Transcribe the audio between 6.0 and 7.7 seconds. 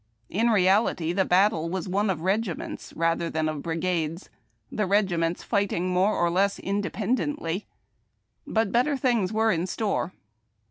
or less independently.